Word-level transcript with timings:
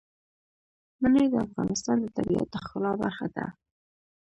منی 1.01 1.25
د 1.31 1.35
افغانستان 1.47 1.97
د 2.01 2.05
طبیعت 2.17 2.47
د 2.51 2.55
ښکلا 2.63 2.91
برخه 3.01 3.27
ده. 3.35 3.45